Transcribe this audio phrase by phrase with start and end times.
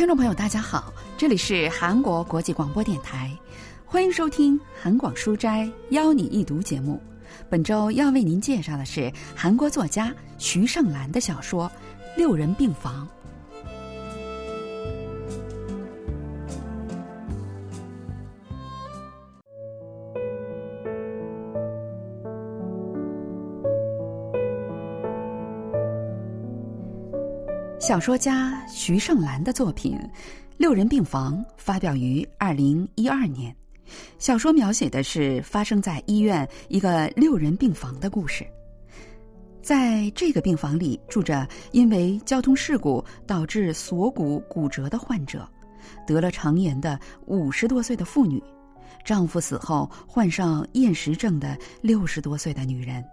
[0.00, 3.30] 听众朋友，大家好，这里是韩国国际广播电台，
[3.84, 6.98] 欢迎收听《韩广书斋邀你一读》节目。
[7.50, 11.70] 本周要为您介绍的是韩国作家徐胜兰的小说
[12.16, 13.06] 《六人病房》。
[27.90, 29.98] 小说家徐胜兰的作品
[30.56, 33.52] 《六人病房》发表于二零一二年。
[34.16, 38.46] 小说描写的是发生在医院一个六人病房的故事。
[39.60, 45.44] 在这个病房里住着因为交通事故导致锁骨骨折的患者，
[46.06, 46.96] 得了肠炎的
[47.26, 48.40] 五十多岁的妇女，
[49.04, 53.04] 丈夫死后患上厌食症的六十多岁的女人，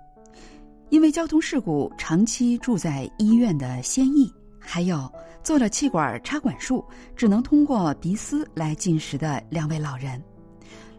[0.92, 4.32] 因为交通事故长期住在医院的先义。
[4.70, 5.10] 还有
[5.42, 6.84] 做了气管插管术，
[7.16, 10.22] 只能通过鼻饲来进食的两位老人，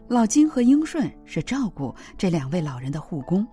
[0.07, 3.47] 老金和英顺是照顾这两位老人的护工。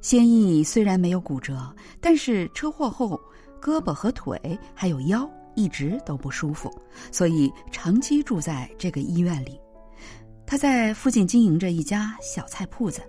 [0.00, 3.20] 先义虽然没有骨折，但是车祸后
[3.60, 4.38] 胳膊和腿
[4.72, 6.72] 还有腰一直都不舒服，
[7.10, 9.60] 所以长期住在这个医院里。
[10.46, 13.02] 他在附近经营着一家小菜铺子。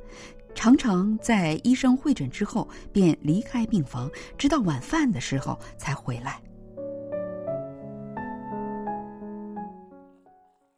[0.53, 6.41] 常常在医生会诊之后便离开病房，直到晚饭的时候才回来。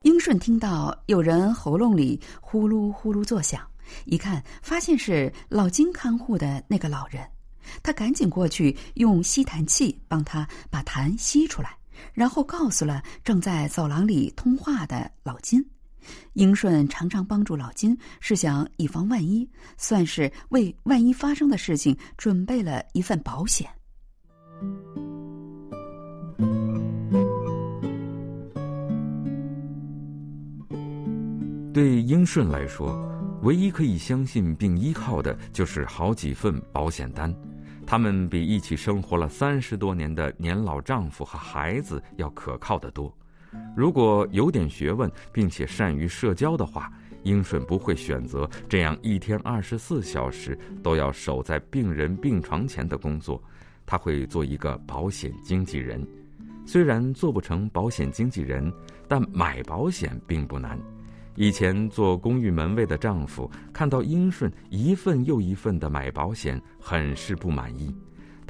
[0.03, 3.65] 英顺听到有人喉咙里呼噜呼噜作响，
[4.05, 7.25] 一看发现是老金看护的那个老人，
[7.81, 11.75] 他赶紧过去用吸痰器帮他把痰吸出来，
[12.13, 15.65] 然后告诉了正在走廊里通话的老金。
[16.33, 23.69] 英顺常常帮助老金，是想以防万一，算是为万一发生的事情准备了一份保险。
[31.73, 32.93] 对英顺来说，
[33.41, 37.33] 唯一可以相信并依靠的就是好几份保险单，
[37.85, 43.11] 他们比一起生活了三十多年的年老丈夫和孩子要可靠的多。
[43.75, 46.91] 如果有点学问，并且善于社交的话，
[47.23, 53.41] 英顺不会选择这样一天二十四小时都要守在病人病床前的工作。
[53.85, 56.05] 他会做一个保险经纪人。
[56.65, 58.71] 虽然做不成保险经纪人，
[59.07, 60.79] 但买保险并不难。
[61.35, 67.93] 以前做公寓门卫的丈夫看到英顺一份又一份的买保险，很是不满意。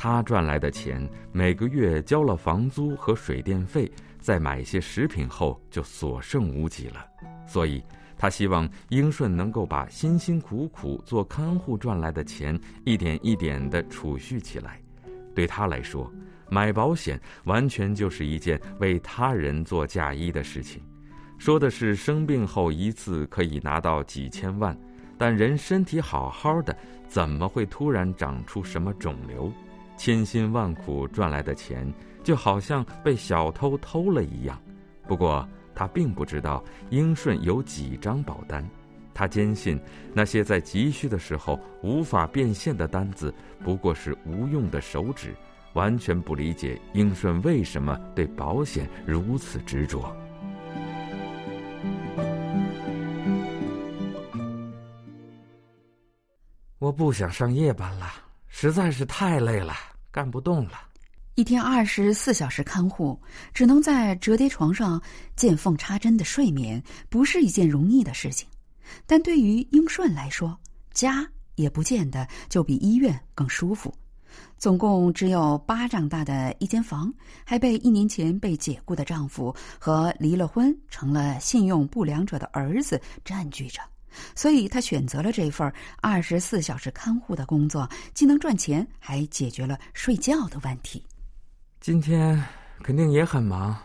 [0.03, 3.89] 他赚来的钱每个月交了房租和水电费。
[4.19, 7.05] 再买些食品后就所剩无几了，
[7.47, 7.81] 所以
[8.17, 14.77] 他希望英顺能够把辛辛苦苦做看护赚来的钱一点一点地储蓄起来。
[15.33, 16.11] 对他来说，
[16.49, 20.83] 买保险完全就是一件为他人做嫁衣的事情。
[21.37, 24.77] 说的是生病后一次可以拿到几千万，
[25.17, 26.77] 但人身体好好的，
[27.07, 29.49] 怎么会突然长出什么肿瘤？
[29.97, 31.91] 千辛万苦赚来的钱。
[32.23, 34.57] 就好像被小偷偷了一样，
[35.05, 35.45] 不过
[35.75, 38.65] 他并不知道英顺有几张保单。
[39.13, 39.77] 他坚信
[40.13, 43.31] 那些在急需的时候无法变现的单子
[43.61, 45.35] 不过是无用的手指，
[45.73, 50.15] 完全不理解英顺为什么对保险如此执着。
[56.79, 58.07] 我不想上夜班了，
[58.55, 59.73] 实在是太累了，
[60.11, 60.73] 干不动了。
[61.33, 63.19] 一天二十四小时看护，
[63.51, 65.01] 只能在折叠床上
[65.35, 68.47] 见缝插针的睡眠，不是一件容易的事情。
[69.07, 70.55] 但对于英顺来说，
[70.93, 73.91] 家也不见得就比医院更舒服。
[74.59, 77.11] 总共只有巴掌大的一间房，
[77.43, 83.81] 还被一年前被解雇的丈夫和离了婚成了信用不良者的儿子占据着。
[84.35, 85.71] 所以他选择了这份
[86.01, 91.03] 二十四小时看护的工作，既能赚钱，还解决了睡觉的问题。
[91.79, 92.41] 今天
[92.81, 93.77] 肯定也很忙，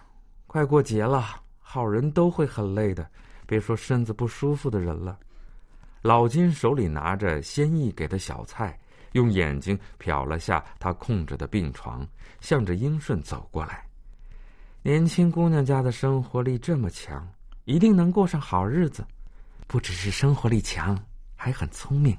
[0.47, 1.25] 快过节了，
[1.59, 3.09] 好人都会很累的，
[3.47, 5.19] 别说身子不舒服的人了。
[6.03, 8.79] 老金手里拿着先义给的小菜，
[9.13, 12.07] 用眼睛瞟了下他空着的病床，
[12.41, 13.85] 向着英顺走过来。
[14.83, 17.29] 年轻姑娘家的生活力这么强，
[17.65, 19.05] 一定能过上好日子。
[19.69, 20.99] 不只是生活力强，
[21.37, 22.17] 还很聪明。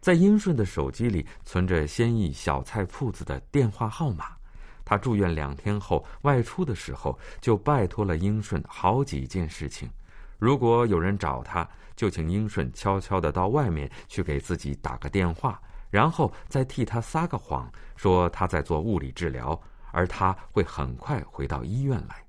[0.00, 4.34] 在英顺的手机里存着先义小菜铺子的电话号码。
[4.82, 9.90] 他住院两天后外出的时候，就拜托了英顺好几件事情。
[10.38, 15.60] 如果有人找他，就请英顺悄悄的到外面去给自己打个电话，
[15.90, 19.60] 然后再替他撒个谎，说他在做物理治疗，
[19.92, 22.24] 而他会很快回到医院来。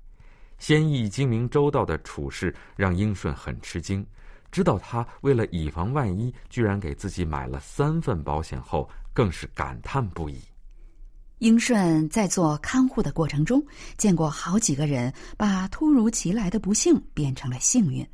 [0.58, 4.06] 先义精明周到的处事让英顺很吃惊，
[4.52, 10.38] 知道他为了以防万一，居然给自己买了三份保险后，更是感叹不已。
[11.38, 13.60] 英顺在做看护的过程中，
[13.96, 18.06] 见过好几个人把突如其来的不幸变成了幸运，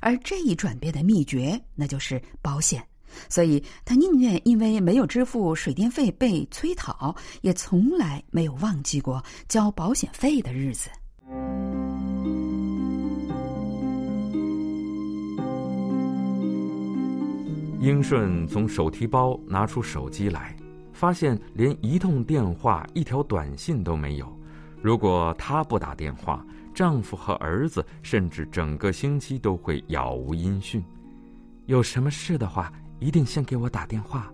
[0.00, 2.86] 而这一转变的秘诀，那就是保险。
[3.28, 10.90] 所以他宁愿因为没有支付水电费被催讨，也从来没有忘记过交保险费的日子。
[17.80, 20.56] 英顺从手提包拿出手机来。
[20.92, 24.40] 发现连一通电话、一条短信都没有。
[24.80, 30.82] 如果她不打电话，丈夫和儿子甚至整个星期都会杳无音讯。
[31.66, 34.32] 有什么事的话，一定先给我打电话。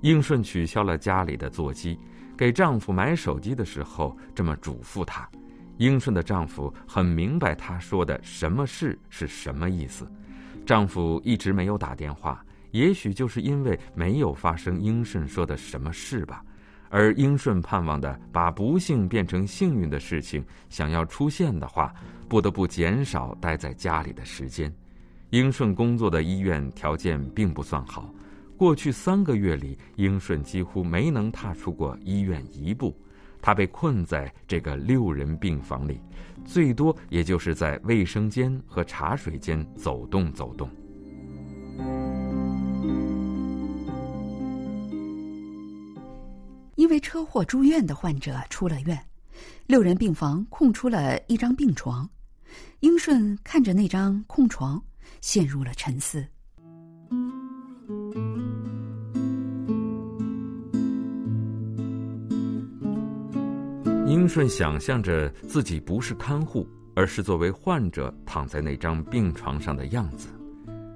[0.00, 1.98] 英顺取消了家里的座机，
[2.34, 5.28] 给丈夫买手机的时候这么嘱咐他。
[5.76, 10.10] 英顺的丈夫很明白她说的“什么事”是什么意思。
[10.64, 12.44] 丈夫一直没有打电话。
[12.70, 16.44] 也许就是因为没有发生英顺说的什么事吧，
[16.88, 21.94] 而英顺盼望的把不幸变成幸运的事情，想要出现的话，
[22.28, 24.72] 不得不减少待在家里的时间。
[25.30, 28.12] 英顺工作的医院条件并不算好，
[28.56, 32.92] 过去三个月里，英顺几乎没能踏出过医院一步，
[33.40, 36.00] 他被困在这个六人病房里，
[36.44, 40.68] 最多也就是在卫生间和茶水间走动走动。
[46.76, 48.98] 因为车祸住院的患者出了院，
[49.66, 52.08] 六人病房空出了一张病床。
[52.80, 54.82] 英顺看着那张空床，
[55.20, 56.26] 陷入了沉思。
[64.14, 70.28] 英顺想象着自己不是看护，而是作为患者躺在那张病床上的样子，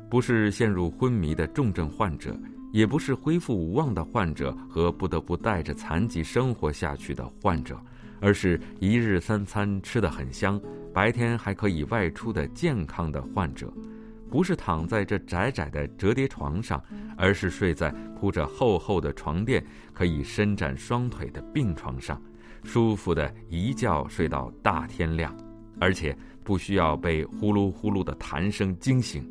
[0.09, 2.38] 不是陷入昏迷的重症患者。
[2.70, 7.76] 也不是恢复无望的患者和不得不带着残疾生活下去的患者，
[8.20, 10.61] 而是一日三餐吃得很香，
[10.94, 13.73] 白天还可以外出的健康的患者。
[14.31, 16.81] 不是躺在这窄窄的折叠床上，
[17.17, 22.23] 而是睡在铺着厚厚的床垫、可以伸展双腿的病床上，
[22.64, 25.34] 舒服的一觉睡到大天亮，
[25.81, 29.28] 而且不需要被呼噜呼噜的痰声惊醒。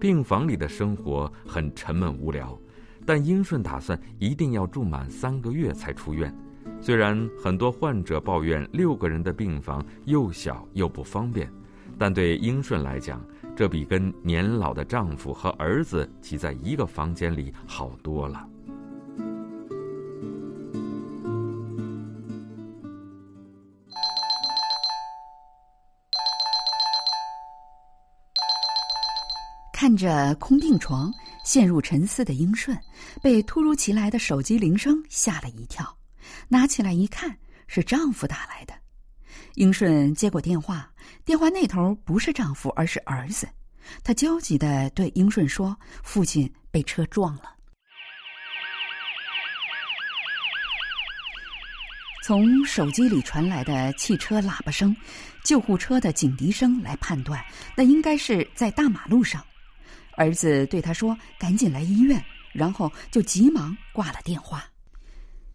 [0.00, 2.58] 病房里的生活很沉闷无聊，
[3.04, 6.34] 但英顺打算一定要住满三个月才出院。
[6.80, 11.52] 虽然很多患者抱怨六个人的病房又小又不方便，
[11.98, 18.48] 但对英顺来讲，这比跟年老的丈夫和儿子挤在一个房间里好多了。
[29.82, 31.12] 看着空病床，
[31.44, 32.78] 陷入沉思的英顺，
[33.20, 35.98] 被突如其来的手机铃声吓了一跳，
[36.46, 37.36] 拿起来一看，
[37.66, 38.72] 是丈夫打来的。
[39.56, 40.88] 英顺接过电话，
[41.24, 43.48] 电话那头不是丈夫，而是儿子。
[44.04, 47.52] 他焦急的对英顺说：“父亲被车撞了。”
[52.22, 54.94] 从手机里传来的汽车喇叭声、
[55.42, 59.44] 救护车的警笛声来判断，那应该是在大马路上。
[60.16, 64.64] 儿子对他说：“赶紧来医院。”然后就急忙挂了电话。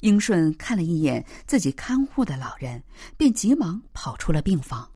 [0.01, 2.83] 英顺看了一眼自己看护的老人，
[3.17, 4.89] 便急忙跑出了病房。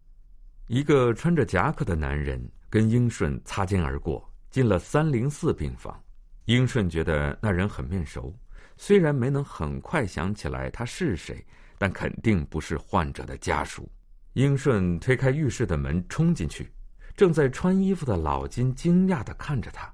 [0.67, 6.01] 一个穿着夹克的男人跟英顺擦肩而过，进了三零四病房。
[6.45, 8.35] 英顺觉得那人很面熟，
[8.77, 11.45] 虽然没能很快想起来他是谁，
[11.77, 13.87] 但肯定不是患者的家属。
[14.33, 16.71] 英顺推开浴室的门，冲进去。
[17.15, 19.91] 正在穿衣服的老金惊讶的看着他：“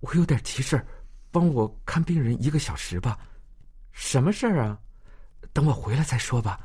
[0.00, 0.86] 我有点急事儿，
[1.30, 3.18] 帮我看病人一个小时吧。
[3.92, 4.78] 什么事儿啊？
[5.52, 6.58] 等我回来再说吧。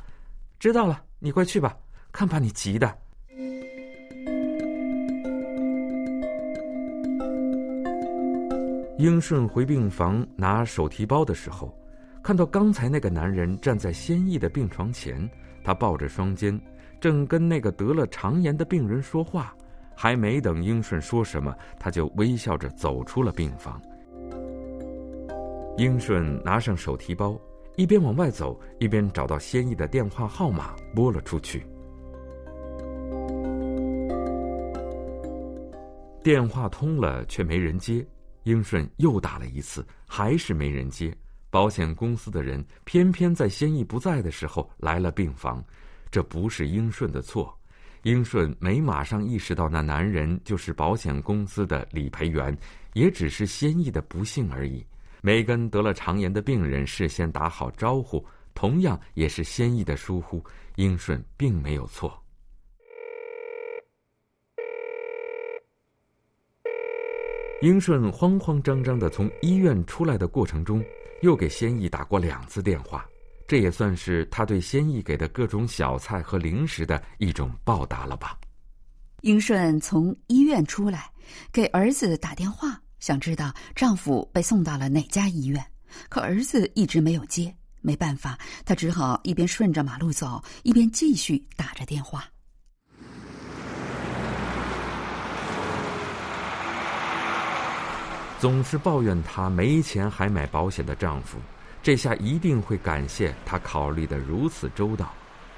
[0.57, 1.77] 知道了，你快去吧，
[2.11, 2.97] 看把你急的。”
[8.97, 11.73] 英顺回病房拿手提包的时候，
[12.21, 15.29] 看到刚才那个男人站在先义的病床前，
[15.63, 16.59] 他抱着双肩。
[16.99, 19.55] 正跟那个得了肠炎的病人说话，
[19.95, 23.81] 还没等英顺说什么，他就微笑着走出了病房。
[25.77, 27.39] 英顺拿上手提包，
[27.77, 31.65] 一边往外走，一边找到先义的电话号码，拨了出去。
[36.21, 38.05] 电话通了，却没人接。
[38.43, 41.15] 英顺又打了一次，还是没人接。
[41.49, 45.63] 保险公司的人偏偏在先义不在的时候来了病房，
[46.11, 47.55] 这不是英顺的错。
[48.03, 52.57] 英顺没马上意识到那男人就是保险公司的理赔员，
[52.93, 54.85] 也只是先义的不幸而已。
[55.21, 58.25] 没跟得了肠炎的病人事先打好招呼，
[58.55, 60.41] 同样也是先义的疏忽。
[60.77, 62.17] 英顺并没有错。
[67.61, 70.81] 英顺慌慌张张的从医院出来的过程中，
[71.21, 73.05] 又给先义打过两次电话。
[73.49, 78.37] 这也算是他对先义给的各种小菜和零食的一种报答了吧。
[79.21, 81.09] 英顺从医院出来，
[81.51, 85.65] 给儿子打电话，想知道丈夫被送到了哪家医院，
[86.09, 87.51] 可儿子一直没有接。
[87.81, 92.23] 没办法，她只好一边顺着马路走，一边继续打着电话。
[98.37, 101.39] 总是抱怨她没钱还买保险的丈夫。
[101.89, 105.11] 这下一定会感谢他考虑的如此周到，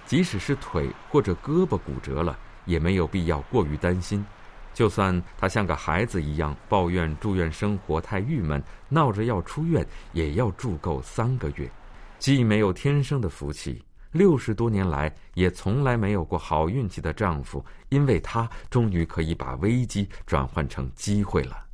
[0.05, 4.25] 即使是腿或者胳膊骨折了，也没有必要过于担心。
[4.73, 11.69] 就算他像个孩子一样抱怨住院生活太郁闷，闹着要出院，也要住够三个月。
[12.17, 13.83] 既没有天生的福气，
[14.13, 21.65] 六十多年来也从来没有过好运气的丈夫，因为他终于可以把危机转换成机会了。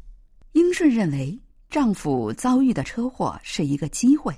[0.53, 1.39] 英顺认为。
[1.69, 4.33] 丈夫遭遇的车祸是一个机会。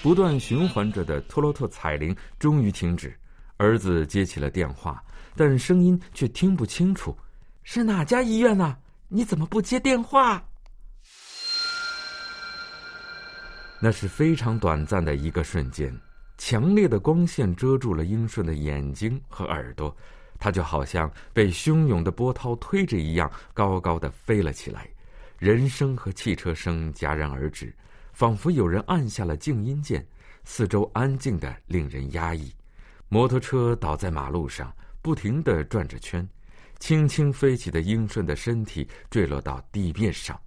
[0.00, 3.14] 不断循环着的托洛特彩铃终于停止，
[3.56, 5.02] 儿子接起了电话，
[5.36, 7.14] 但声音却听不清楚。
[7.62, 8.78] 是哪家医院呢？
[9.08, 10.42] 你怎么不接电话？
[13.80, 15.94] 那是非常短暂的一个瞬间。
[16.38, 19.94] 强烈的光线遮住了英顺的眼睛和耳朵，
[20.38, 24.88] 他就好像被汹涌的波涛推着一样，高高的飞了起来。
[25.36, 27.74] 人声和汽车声戛然而止，
[28.12, 30.06] 仿佛有人按下了静音键，
[30.44, 32.52] 四周安静的令人压抑。
[33.08, 36.26] 摩托车倒在马路上，不停的转着圈，
[36.78, 40.38] 轻轻飞起的英顺的身体坠落到地面上。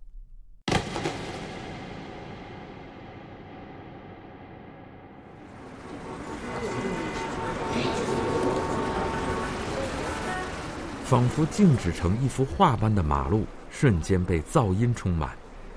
[11.11, 15.31] 仿佛静止成一幅画般的马路，瞬间被噪音充满，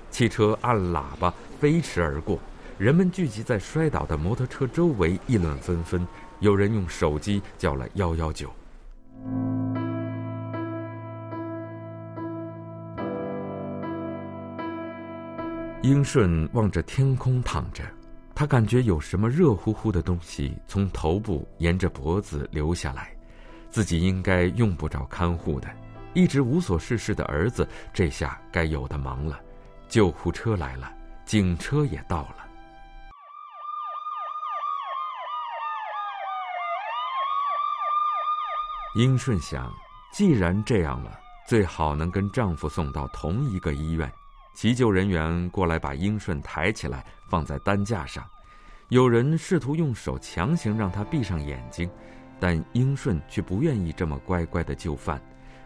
[0.09, 2.39] 汽车按喇叭飞驰而过，
[2.77, 6.07] 人们聚集在摔倒的摩托车周围，议论纷纷。
[6.39, 8.49] 有人用手机叫了幺幺九。
[15.81, 17.83] 英顺望着天空躺着，
[18.33, 23.14] 他感觉有什么热乎乎的东西从头部沿着脖子流下来。
[23.75, 25.67] 自己应该用不着看护的，
[26.13, 29.37] 一直无所事事的儿子，这下该有的忙了。
[29.89, 30.89] 救护车来了，
[31.25, 32.47] 警车也到了。
[38.95, 39.69] 英顺想，
[40.13, 44.09] 既然这样了，最好能跟丈夫送到同一个医院。
[44.53, 48.25] 急救人员过来把英顺抬起来，放在担架上。
[48.87, 51.91] 有人试图用手强行让他闭上眼睛。
[52.39, 55.21] 但英顺却不愿意这么乖乖的就范，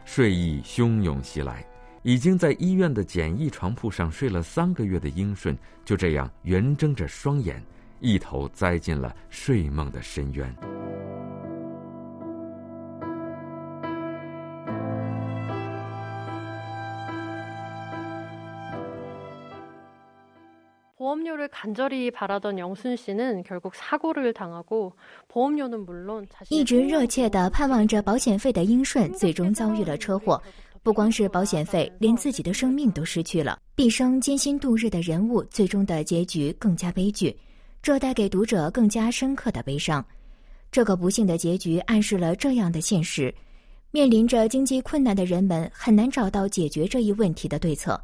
[0.06, 1.66] 睡意汹涌袭来。
[2.02, 7.62] 已经在医院的简易床铺上睡了三个月的英顺，就这样圆睁着双眼，
[8.00, 10.79] 一头栽进了睡梦的深渊。
[26.50, 30.42] 一直热切的盼望着保险费的英顺，最终遭遇了车祸。
[30.82, 33.60] 不光是保险费，连自己的生命都失去了。
[33.76, 37.36] 毕生艰辛度日的人物，最终的结局更加悲剧，
[37.82, 40.04] 这带给读者更加深刻的悲伤。
[40.72, 43.34] 这个不幸的结局暗示了这样的现实：
[43.92, 48.00] 面临着经济困难的人们，很难找到解决这一问题的对策。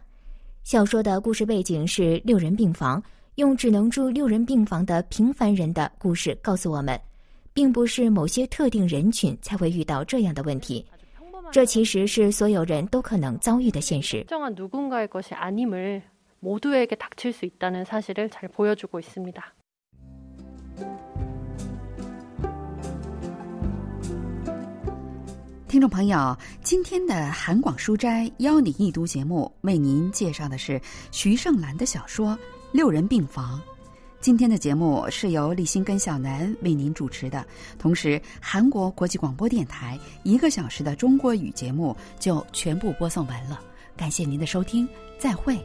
[0.63, 3.01] 小说的故事背景是六人病房。
[3.35, 6.97] 用只能住六人病房的平凡人的故事告诉我们，
[7.53, 10.85] 并不是某些特定人群才会遇到这样的问题，
[11.51, 14.25] 这其实是所有人都可能遭遇的现实。
[25.67, 30.79] 听众朋友，今天的韩广书斋邀你一读节目，为您介绍的是
[31.11, 32.37] 徐胜兰的小说。
[32.75, 33.61] 六人病房，
[34.19, 37.47] 今天的节目是由立新跟小南为您主持的，
[37.79, 43.61] 同时韩国国际广播电台一个小时的中国语节目就全部播送完了。
[43.95, 44.85] 感谢您的收听，
[45.17, 45.57] 再会。